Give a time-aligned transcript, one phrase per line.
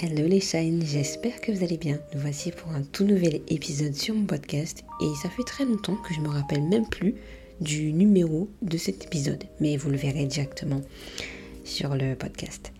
[0.00, 1.98] Hello les shines, j'espère que vous allez bien.
[2.14, 5.96] Nous voici pour un tout nouvel épisode sur mon podcast et ça fait très longtemps
[5.96, 7.16] que je me rappelle même plus
[7.60, 10.82] du numéro de cet épisode, mais vous le verrez directement
[11.64, 12.72] sur le podcast.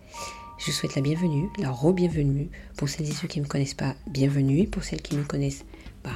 [0.59, 2.49] Je vous souhaite la bienvenue, la re-bienvenue.
[2.77, 4.65] Pour celles et ceux qui ne me connaissent pas, bienvenue.
[4.69, 5.65] Pour celles qui me connaissent,
[6.05, 6.11] bah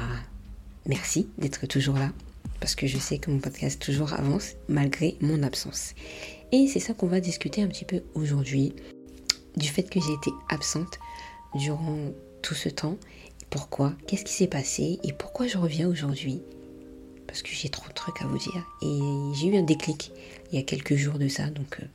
[0.85, 2.13] merci d'être toujours là
[2.61, 5.95] parce que je sais que mon podcast toujours avance malgré mon absence.
[6.53, 8.73] Et c'est ça qu'on va discuter un petit peu aujourd'hui
[9.57, 10.99] du fait que j'ai été absente
[11.55, 11.97] durant
[12.41, 12.97] tout ce temps.
[13.49, 13.93] Pourquoi?
[14.07, 14.99] Qu'est-ce qui s'est passé?
[15.03, 16.41] Et pourquoi je reviens aujourd'hui?
[17.27, 18.65] Parce que j'ai trop de trucs à vous dire.
[18.81, 18.99] Et
[19.35, 20.11] j'ai eu un déclic
[20.51, 21.85] il y a quelques jours de ça, donc euh,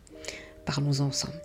[0.65, 1.41] parlons ensemble.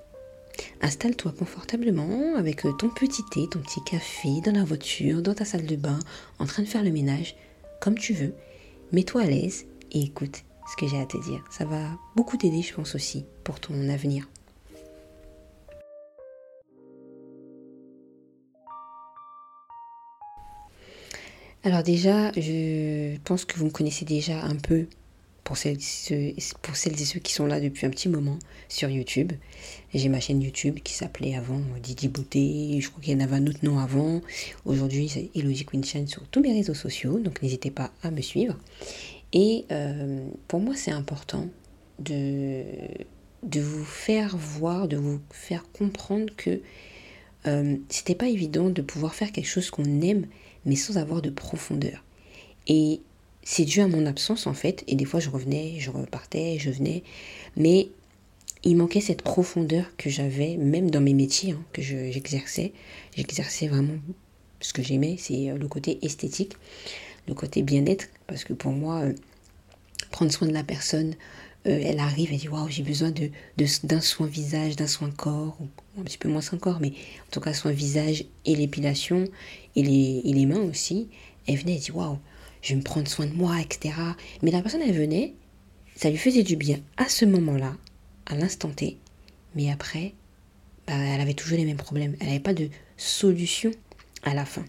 [0.81, 5.45] Installe-toi confortablement avec euh, ton petit thé, ton petit café dans la voiture, dans ta
[5.45, 5.99] salle de bain,
[6.40, 7.35] en train de faire le ménage,
[7.80, 8.34] comme tu veux.
[8.91, 11.43] Mets-toi à l'aise et écoute ce que j'ai à te dire.
[11.52, 14.27] Ça va beaucoup t'aider, je pense aussi, pour ton avenir.
[21.65, 24.87] Alors déjà, je pense que vous me connaissez déjà un peu
[25.45, 25.77] pour celles,
[26.09, 29.31] et ceux qui sont là depuis un petit moment sur YouTube.
[29.93, 33.37] J'ai ma chaîne YouTube qui s'appelait avant Didi Beauté, je crois qu'il y en avait
[33.37, 34.21] un autre nom avant.
[34.65, 38.21] Aujourd'hui, c'est Elodie Queen Chain sur tous mes réseaux sociaux, donc n'hésitez pas à me
[38.21, 38.57] suivre.
[39.31, 41.47] Et euh, pour moi, c'est important
[41.99, 42.63] de,
[43.43, 46.59] de vous faire voir, de vous faire comprendre que
[47.47, 50.25] euh, c'était pas évident de pouvoir faire quelque chose qu'on aime
[50.65, 52.03] mais sans avoir de profondeur.
[52.67, 53.01] Et
[53.43, 56.69] c'est dû à mon absence en fait, et des fois je revenais, je repartais, je
[56.69, 57.03] venais,
[57.57, 57.89] mais
[58.63, 62.71] il manquait cette profondeur que j'avais même dans mes métiers hein, que j'exerçais.
[63.15, 63.97] j'exerçais vraiment
[64.61, 66.53] ce que j'aimais, c'est euh, le côté esthétique,
[67.28, 69.13] le côté bien-être, parce que pour moi, euh,
[70.11, 71.16] prendre soin de la personne,
[71.67, 73.29] euh, elle arrive, et dit waouh, j'ai besoin de,
[73.84, 75.57] d'un soin visage, d'un soin corps,
[75.97, 79.25] un petit peu moins soin corps, mais en tout cas soin visage et l'épilation
[79.75, 81.09] et les, et les mains aussi.
[81.47, 82.19] Elle venait, elle dit waouh,
[82.62, 83.96] je vais me prendre soin de moi, etc.
[84.41, 85.34] Mais la personne, elle venait,
[85.96, 87.76] ça lui faisait du bien à ce moment-là,
[88.26, 88.98] à l'instant T,
[89.56, 90.14] mais après,
[90.88, 92.16] bah, elle avait toujours les mêmes problèmes.
[92.20, 93.72] Elle n'avait pas de solution
[94.24, 94.66] à la fin.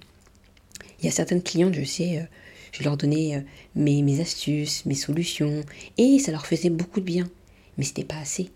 [0.99, 2.25] Il y a certaines clientes, je sais, euh,
[2.73, 3.41] je leur donnais euh,
[3.75, 5.65] mes, mes, astuces, mes solutions,
[5.97, 7.29] et ça leur faisait beaucoup de bien.
[7.79, 8.51] Mais c'était pas assez.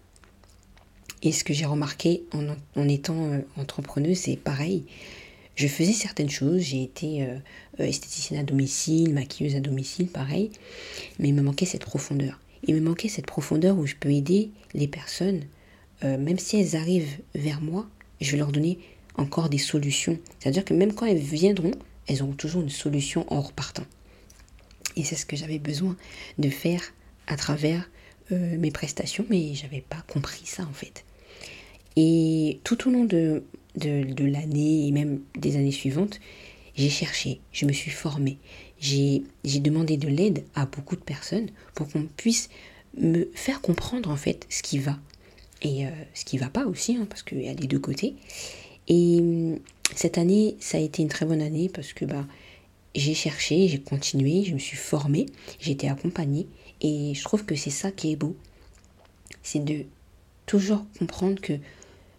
[1.23, 4.85] Et ce que j'ai remarqué en, étant euh, entrepreneuse, c'est pareil.
[5.57, 7.39] Je faisais certaines choses, j'ai été euh,
[7.79, 10.53] esthéticienne à domicile, maquilleuse à domicile, pareil,
[11.19, 12.41] mais il me manquait cette profondeur.
[12.65, 15.43] Il me manquait cette profondeur où je peux aider les personnes,
[16.03, 17.89] même si elles arrivent vers moi,
[18.21, 18.79] je vais leur donner
[19.15, 20.19] encore des solutions.
[20.39, 21.73] C'est-à-dire que même quand elles viendront,
[22.07, 23.85] elles auront toujours une solution en repartant.
[24.97, 25.97] Et c'est ce que j'avais besoin
[26.39, 26.83] de faire
[27.27, 27.89] à travers
[28.33, 31.05] euh, mes prestations, mais j'avais pas compris ça en fait.
[32.01, 33.43] Et tout au long de,
[33.75, 36.21] de, l'année et même des années suivantes,
[36.77, 38.39] j'ai cherché, je me suis formée,
[38.79, 42.51] j'ai demandé de l'aide à beaucoup de personnes pour qu'on puisse
[42.97, 44.97] me faire comprendre en fait ce qui va
[45.63, 48.15] et euh, ce qui va pas aussi, hein, parce qu'il y a les deux côtés.
[48.87, 49.59] Et hum,
[49.97, 52.29] cette année, ça a été une très bonne année parce que bah,
[52.95, 55.27] j'ai cherché, j'ai continué, je me suis formée,
[55.59, 56.47] j'ai été accompagnée
[56.81, 58.37] et je trouve que c'est ça qui est beau.
[59.43, 59.85] C'est de
[60.47, 61.55] toujours comprendre que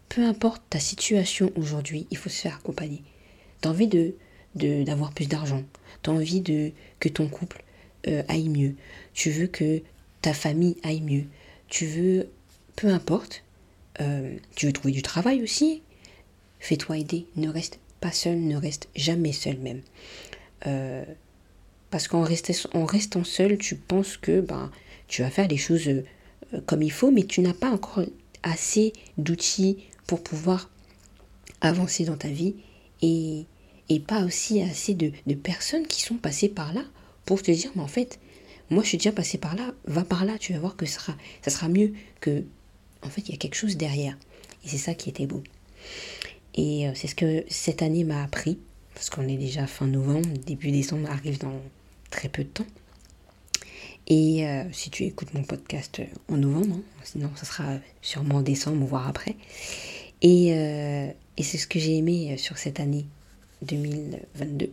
[0.09, 3.03] peu importe ta situation aujourd'hui, il faut se faire accompagner.
[3.61, 4.15] Tu as envie de
[4.55, 5.63] d'avoir plus d'argent,
[6.01, 6.43] tu as envie
[6.99, 7.63] que ton couple
[8.07, 8.75] euh, aille mieux,
[9.13, 9.83] tu veux que
[10.21, 11.25] ta famille aille mieux,
[11.67, 12.29] tu veux
[12.75, 13.43] peu importe,
[14.01, 15.83] euh, tu veux trouver du travail aussi,
[16.59, 19.81] fais-toi aider, ne reste pas seul, ne reste jamais seul même.
[20.65, 21.05] Euh,
[21.91, 22.25] parce qu'en
[22.73, 24.71] en restant seul, tu penses que ben,
[25.07, 26.03] tu vas faire les choses
[26.65, 28.03] comme il faut, mais tu n'as pas encore
[28.41, 29.77] assez d'outils
[30.09, 30.71] pour pouvoir
[31.61, 32.55] avancer dans ta vie
[33.03, 33.45] et,
[34.07, 36.81] pas aussi assez de, personnes qui sont passées par là
[37.25, 38.19] pour te dire, mais en fait,
[38.71, 41.13] moi je suis déjà passé par là, va par là, tu vas voir que ça
[41.45, 42.43] sera, mieux que,
[43.03, 44.17] en fait, il y a quelque chose derrière.
[44.65, 45.43] Et c'est ça qui était beau.
[46.55, 48.57] Et euh, c'est ce que cette année m'a appris
[48.95, 51.61] parce qu'on est déjà fin novembre, début décembre arrive dans
[52.09, 52.67] très peu de temps.
[54.09, 58.41] Et euh, si tu écoutes mon podcast en novembre, hein, sinon ça sera sûrement en
[58.41, 59.35] décembre, voire après.
[60.21, 63.05] Et, euh, et c'est ce que j'ai aimé euh, sur cette année
[63.61, 64.71] 2022.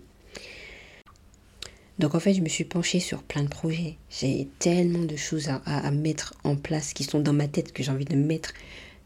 [1.99, 3.97] Donc en fait, je me suis penchée sur plein de projets.
[4.11, 7.91] J'ai tellement de choses à, mettre en place qui sont dans ma tête que j'ai
[7.91, 8.53] envie de mettre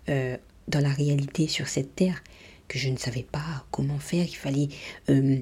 [0.08, 2.20] dans la réalité sur cette terre
[2.70, 4.24] que je ne savais pas comment faire.
[4.24, 4.68] Il fallait
[5.10, 5.38] euh,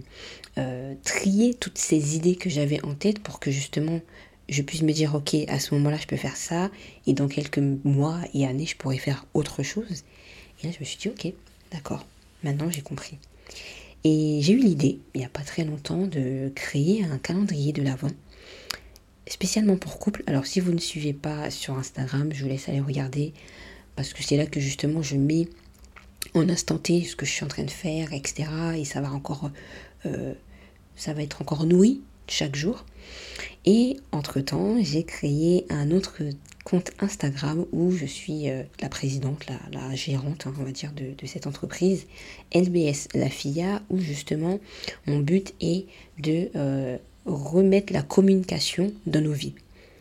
[0.56, 4.00] euh, trier toutes ces idées que j'avais en tête pour que justement
[4.48, 6.70] je puisse me dire, ok, à ce moment-là, je peux faire ça,
[7.06, 10.04] et dans quelques mois et années, je pourrais faire autre chose.
[10.60, 11.32] Et là, je me suis dit, ok,
[11.72, 12.04] d'accord,
[12.44, 13.18] Maintenant, j'ai compris.
[14.04, 17.82] Et j'ai eu l'idée, il n'y a pas très longtemps, de créer un calendrier de
[17.82, 18.12] l'Avent,
[19.26, 20.22] spécialement pour couple.
[20.26, 23.32] Alors, si vous ne suivez pas sur Instagram, je vous laisse aller regarder,
[23.96, 25.48] parce que c'est là que justement je mets
[26.34, 28.48] en instant T ce que je suis en train de faire, etc.
[28.76, 29.50] Et ça va encore,
[30.06, 30.32] euh,
[30.94, 32.84] ça va être encore nourri chaque jour.
[33.64, 36.22] Et entre-temps, j'ai créé un autre
[36.68, 41.26] compte Instagram où je suis euh, la présidente, la, gérante, hein, on va dire, de,
[41.26, 42.06] cette entreprise,
[42.54, 44.60] LBS La FIA, où justement
[45.06, 45.86] mon but est
[46.18, 49.54] de euh, remettre la communication dans nos vies.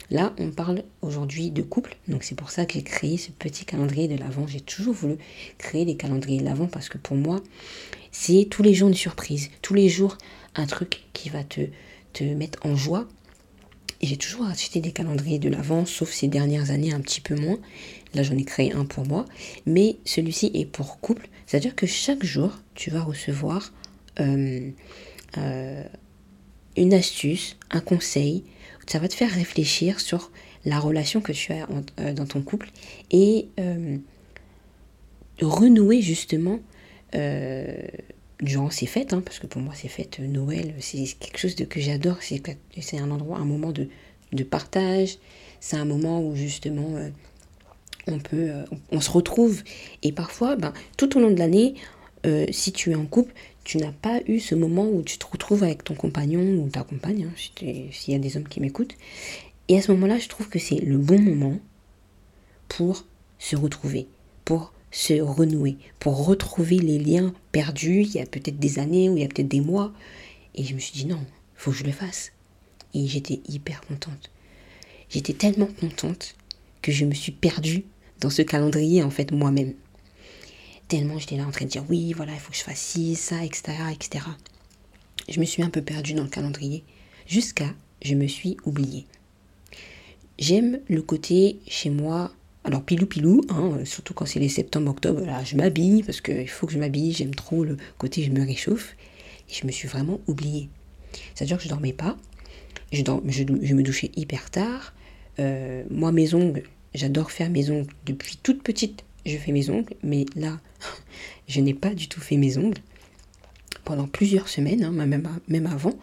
[0.09, 3.65] Là, on parle aujourd'hui de couple, donc c'est pour ça que j'ai créé ce petit
[3.65, 4.47] calendrier de l'Avent.
[4.47, 5.15] J'ai toujours voulu
[5.57, 7.41] créer des calendriers de l'Avent parce que pour moi,
[8.11, 10.17] c'est tous les jours une surprise, tous les jours
[10.55, 11.61] un truc qui va te,
[12.13, 13.07] te mettre en joie.
[14.01, 17.35] Et j'ai toujours acheté des calendriers de l'Avent, sauf ces dernières années un petit peu
[17.35, 17.57] moins.
[18.13, 19.25] Là, j'en ai créé un pour moi,
[19.65, 21.29] mais celui-ci est pour couple.
[21.45, 23.73] C'est-à-dire que chaque jour, tu vas recevoir
[24.19, 24.69] euh,
[25.37, 25.83] euh,
[26.75, 28.43] une astuce, un conseil,
[28.85, 30.31] ça va te faire réfléchir sur
[30.65, 31.67] la relation que tu as
[31.99, 32.69] euh, dans ton couple
[33.11, 33.47] et
[35.41, 36.59] renouer justement
[38.41, 41.65] durant ces fêtes, hein, parce que pour moi ces fêtes Noël, c'est quelque chose de,
[41.65, 43.89] que j'adore, c'est un endroit, un moment de,
[44.31, 45.17] de partage,
[45.59, 46.99] c'est un moment où justement
[48.05, 48.51] on peut,
[48.91, 49.63] on se retrouve.
[50.03, 51.75] Et parfois, ben, tout au long de l'année,
[52.51, 55.63] si tu es en couple, tu n'as pas eu ce moment où tu te retrouves
[55.63, 58.95] avec ton compagnon ou ta compagne, hein, s'il y a des hommes qui m'écoutent.
[59.67, 61.59] Et à ce moment-là, je trouve que c'est le bon moment
[62.69, 63.05] pour
[63.39, 64.07] se retrouver,
[64.45, 69.17] pour se renouer, pour retrouver les liens perdus il y a peut-être des années ou
[69.17, 69.93] il y a peut-être des mois.
[70.55, 71.23] Et je me suis dit non,
[71.55, 72.31] faut que je le fasse.
[72.93, 74.31] Et j'étais hyper contente.
[75.09, 76.35] J'étais tellement contente
[76.81, 77.85] que je me suis perdue
[78.19, 79.73] dans ce calendrier en fait moi-même.
[80.87, 83.15] Tellement j'étais là en train de dire oui, voilà, il faut que je fasse ci,
[83.15, 84.25] ça, etc., etc.
[85.29, 86.83] Je me suis un peu perdue dans le calendrier
[87.27, 89.05] jusqu'à je me suis oubliée.
[90.39, 92.31] J'aime le côté chez moi,
[92.67, 96.67] alors pilou pilou, hein, surtout quand c'est les septembre-octobre, là je m'habille parce qu'il faut
[96.67, 98.97] que je m'habille, j'aime trop le côté je me réchauffe.
[99.49, 100.67] Et je me suis vraiment oubliée.
[101.33, 102.17] C'est-à-dire que je dormais pas,
[102.91, 104.93] je, je, me douchais hyper tard.
[105.39, 109.93] Euh, moi, mes ongles, j'adore faire mes ongles depuis toute petite je fais mes ongles,
[110.03, 110.59] mais là,
[111.47, 112.81] je n'ai pas du tout fait mes ongles
[113.85, 115.97] pendant plusieurs semaines, hein, même avant,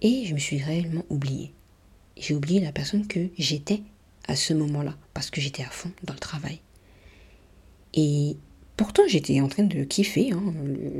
[0.00, 1.52] et je me suis réellement oubliée.
[2.16, 3.82] J'ai oublié la personne que j'étais
[4.28, 6.60] à ce moment-là, parce que j'étais à fond dans le travail.
[7.94, 8.36] Et
[8.76, 10.54] pourtant, j'étais en train de kiffer hein,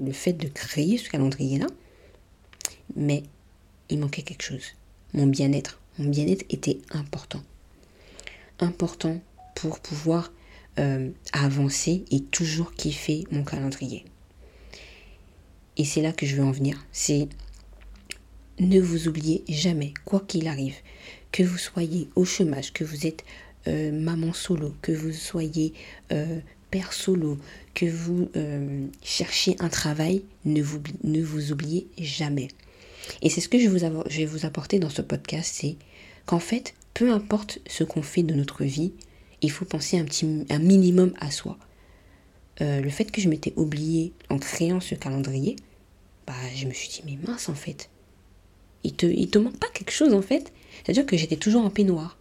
[0.04, 1.66] le, fait de créer ce calendrier-là,
[2.96, 3.22] mais
[3.88, 4.74] il manquait quelque chose.
[5.12, 5.80] Mon bien-être.
[5.98, 7.42] Mon bien-être était important.
[8.60, 9.20] Important
[9.54, 10.32] pour pouvoir
[10.78, 14.04] euh, avancer et toujours kiffer mon calendrier.
[15.76, 16.84] Et c'est là que je veux en venir.
[16.92, 17.28] C'est
[18.58, 20.76] ne vous oubliez jamais, quoi qu'il arrive,
[21.34, 23.24] que vous soyez au chômage, que vous êtes
[23.66, 25.72] euh, maman solo, que vous soyez
[26.12, 26.38] euh,
[26.70, 27.38] père solo,
[27.74, 28.28] que vous
[29.02, 32.46] cherchiez un travail, ne vous, ne vous oubliez jamais.
[33.20, 35.74] Et c'est ce que je, vous je vais vous apporter dans ce podcast, c'est
[36.24, 38.92] qu'en fait, peu importe ce qu'on fait de notre vie,
[39.42, 41.58] il faut penser un, petit, un minimum à soi.
[42.60, 45.56] Euh, le fait que je m'étais oubliée en créant ce calendrier,
[46.28, 47.90] bah, je me suis dit, mais mince en fait,
[48.84, 50.52] il te, il te manque pas quelque chose en fait.
[50.84, 52.16] C'est-à-dire que j'étais toujours en peignoir.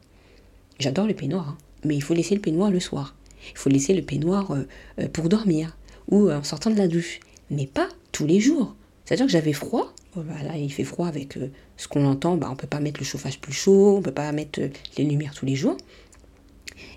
[0.79, 3.15] J'adore le peignoir, hein, mais il faut laisser le peignoir le soir.
[3.51, 4.67] Il faut laisser le peignoir euh,
[4.99, 5.77] euh, pour dormir
[6.09, 8.75] ou en sortant de la douche, mais pas tous les jours.
[9.05, 9.93] C'est-à-dire que j'avais froid.
[10.15, 11.37] Oh, bah, là, il fait froid avec
[11.77, 12.37] ce qu'on entend.
[12.37, 14.59] Bah, on ne peut pas mettre le chauffage plus chaud, on ne peut pas mettre
[14.97, 15.77] les lumières tous les jours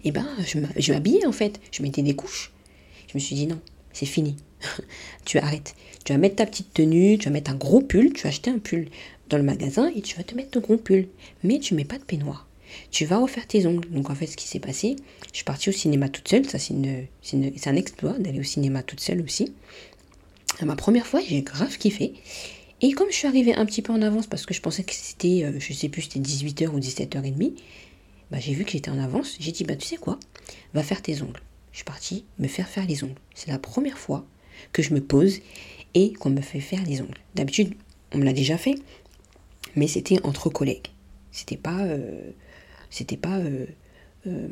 [0.04, 2.52] et eh ben je m'habillais en fait, je mettais des couches.
[3.08, 3.60] Je me suis dit non,
[3.92, 4.36] c'est fini.
[5.24, 5.74] tu arrêtes.
[6.04, 8.50] Tu vas mettre ta petite tenue, tu vas mettre un gros pull, tu vas acheter
[8.50, 8.88] un pull
[9.28, 11.08] dans le magasin et tu vas te mettre ton gros pull.
[11.42, 12.46] Mais tu mets pas de peignoir.
[12.90, 13.88] Tu vas refaire tes ongles.
[13.90, 14.96] Donc en fait, ce qui s'est passé,
[15.30, 16.44] je suis partie au cinéma toute seule.
[16.46, 19.52] Ça, c'est un exploit d'aller au cinéma toute seule aussi.
[20.62, 22.14] Ma première fois, j'ai grave kiffé.
[22.82, 24.92] Et comme je suis arrivée un petit peu en avance parce que je pensais que
[24.92, 27.54] c'était, euh, je sais plus, c'était 18h ou 17h30,
[28.30, 29.36] bah, j'ai vu que j'étais en avance.
[29.40, 30.18] J'ai dit, bah, tu sais quoi,
[30.74, 31.40] va faire tes ongles.
[31.72, 33.20] Je suis partie me faire faire les ongles.
[33.34, 34.26] C'est la première fois
[34.72, 35.40] que je me pose
[35.94, 37.18] et qu'on me fait faire les ongles.
[37.34, 37.74] D'habitude,
[38.12, 38.74] on me l'a déjà fait,
[39.76, 40.88] mais c'était entre collègues.
[41.30, 42.30] C'était pas, euh,
[42.90, 43.66] c'était pas, euh,
[44.26, 44.48] euh,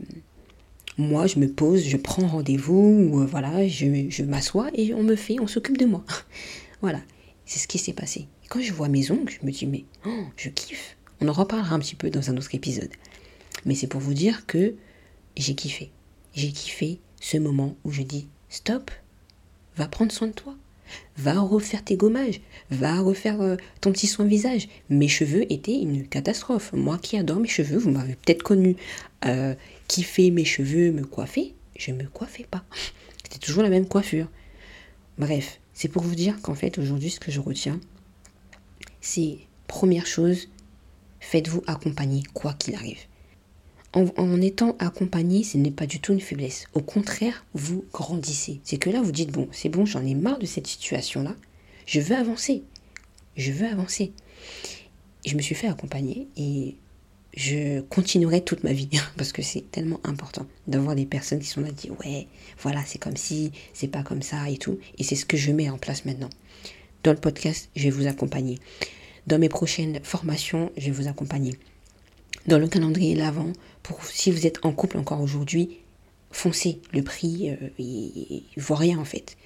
[0.99, 5.41] moi je me pose, je prends rendez-vous, ou voilà, je, m'assois et on me fait,
[5.41, 6.05] on s'occupe de moi.
[6.83, 7.01] voilà,
[7.47, 8.29] c'est ce qui s'est passé.
[8.49, 10.97] quand je vois mes ongles, je me dis mais oh, je kiffe.
[11.21, 12.91] On en reparlera un petit peu dans un autre épisode.
[13.65, 14.75] Mais c'est pour vous dire que
[15.37, 15.91] j'ai kiffé.
[16.35, 18.91] J'ai kiffé ce moment où je dis stop,
[19.77, 20.55] va prendre soin de toi.
[21.17, 22.41] Va refaire tes gommages.
[22.71, 24.69] Va refaire euh, ton petit soin visage.
[24.91, 26.73] Mes cheveux étaient une catastrophe.
[26.73, 28.77] Moi qui adore mes cheveux, vous m'avez peut-être connu
[29.25, 29.55] euh,
[29.89, 31.55] qui fait mes cheveux, me coiffer.
[31.79, 32.65] Je me coiffais pas.
[33.23, 34.29] C'était toujours la même coiffure.
[35.19, 37.81] Bref, c'est pour vous dire qu'en fait, aujourd'hui, ce que je retiens,
[39.01, 40.49] c'est première chose,
[41.21, 43.01] faites-vous accompagner quoi qu'il arrive.
[43.95, 46.67] En, étant accompagné, ce n'est pas du tout une faiblesse.
[46.75, 48.61] Au contraire, vous grandissez.
[48.65, 51.37] C'est que là, vous dites, bon, c'est bon, j'en ai marre de cette situation-là.
[51.87, 52.65] Je veux avancer.
[53.37, 54.13] Je veux avancer.
[55.25, 56.75] je me suis fait accompagner et
[57.37, 61.61] je continuerai toute ma vie parce que c'est tellement important d'avoir des personnes qui sont
[61.61, 62.29] là dit ouais
[62.61, 65.51] voilà c'est comme si c'est pas comme ça et tout et c'est ce que je
[65.51, 66.31] mets en place maintenant
[67.03, 68.59] dans le podcast je vais vous accompagner
[69.27, 71.55] dans mes prochaines formations je vais vous accompagner
[72.47, 75.79] dans le calendrier l'avant pour si vous êtes en couple encore aujourd'hui
[76.31, 79.37] foncez le prix euh, il, vaut rien en fait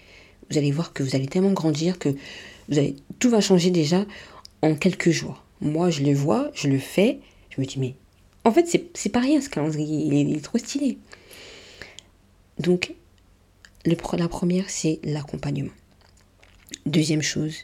[0.51, 2.11] vous allez voir que vous allez tellement grandir que
[3.19, 4.05] tout va changer déjà
[4.63, 7.21] en quelques jours moi je le vois je le fais
[7.59, 7.95] je me dis, mais
[8.45, 10.99] en fait, c'est pas rien ce calendrier, il est, trop stylé.
[12.59, 12.95] Donc,
[13.85, 15.73] le, la première, c'est l'accompagnement.
[16.87, 17.57] Deuxième chose,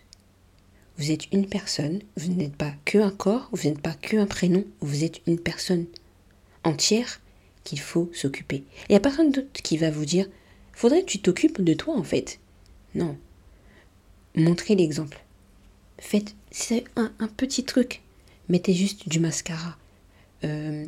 [0.99, 4.27] vous êtes une personne, vous n'êtes pas que un corps, vous n'êtes pas que un
[4.27, 5.87] prénom, vous êtes une personne
[6.63, 7.21] entière
[7.65, 8.65] qu'il faut s'occuper.
[8.89, 10.29] Il n'y a personne d'autre qui va vous dire,
[10.73, 12.39] faudrait que tu t'occupes de toi en fait.
[12.95, 13.17] Non.
[14.37, 15.21] Montrez l'exemple.
[15.99, 16.35] Faites,
[16.97, 18.03] un, petit truc.
[18.49, 19.77] Mettez juste du mascara.
[20.45, 20.87] Euh,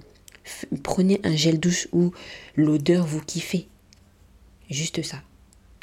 [0.82, 2.12] prenez un gel douche où
[2.54, 3.66] l'odeur vous kiffez.
[4.70, 5.22] Juste ça.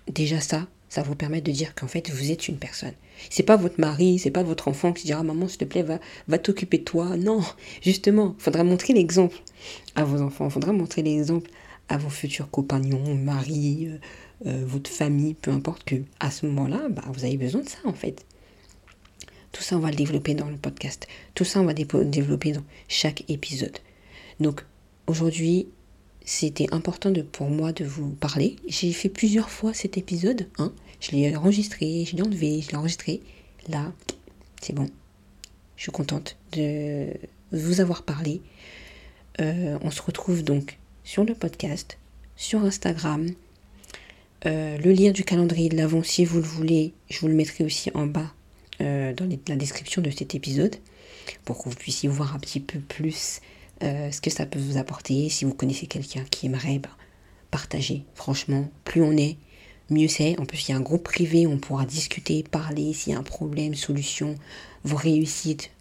[0.08, 2.94] Déjà ça, ça vous permet de dire qu'en fait vous êtes une personne.
[3.32, 6.00] C'est pas votre mari, c'est pas votre enfant qui dira maman s'il te plaît va,
[6.28, 7.18] va t'occuper de toi.
[7.18, 7.42] Non,
[7.82, 9.36] justement, faudra montrer l'exemple
[9.96, 11.50] à vos enfants, faudra montrer l'exemple
[11.90, 13.98] à vos futurs compagnons, mari, euh,
[14.46, 17.80] euh, votre famille, peu importe que à ce moment-là, bah, vous avez besoin de ça
[17.86, 18.24] en fait.
[19.52, 21.08] Tout ça, on va le développer dans le podcast.
[21.34, 23.80] Tout ça, on va développer dans chaque épisode.
[24.40, 24.64] Donc,
[25.08, 25.68] aujourd'hui,
[26.24, 28.58] c'était important pour moi de vous parler.
[28.68, 30.48] J'ai fait plusieurs fois cet épisode.
[30.58, 30.72] Hein.
[31.04, 33.22] Je l'ai enregistré, je l'ai enlevé, je l'ai enregistré.
[33.68, 33.92] Là,
[34.62, 34.90] c'est bon.
[35.76, 37.08] Je suis contente de
[37.52, 38.42] vous avoir parlé.
[39.42, 41.98] Euh, on se retrouve donc sur le podcast,
[42.38, 43.32] sur Instagram.
[44.46, 47.66] Euh, le lien du calendrier de l'avant, si vous le voulez, je vous le mettrai
[47.66, 48.32] aussi en bas
[48.80, 50.78] euh, dans la description de cet épisode
[51.44, 53.42] pour que vous puissiez voir un petit peu plus
[53.82, 55.28] ce que ça peut vous apporter.
[55.28, 56.96] Si vous connaissez quelqu'un qui aimerait bah,
[57.52, 59.36] partager, franchement, plus on est,
[59.94, 60.40] mieux c'est.
[60.40, 63.20] En plus, il y a un groupe privé, on pourra discuter, parler s'il y a
[63.20, 64.36] un problème, solution,
[64.84, 65.72] vos réussites.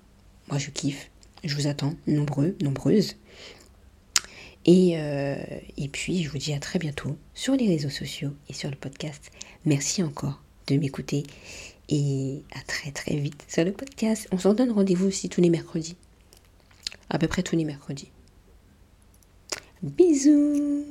[0.49, 1.11] Moi, je kiffe.
[1.45, 3.16] Je vous attends, nombreux, nombreuses.
[4.64, 5.35] Et, euh,
[5.76, 8.76] et puis, je vous dis à très bientôt sur les réseaux sociaux et sur le
[8.76, 9.33] podcast.
[9.64, 11.25] Merci encore de m'écouter
[11.88, 14.28] et à très très vite sur le podcast.
[14.33, 15.97] On s'en donne rendez-vous aussi tous les mercredis.
[17.11, 18.11] À peu près tous les mercredis.
[19.83, 20.85] Bisous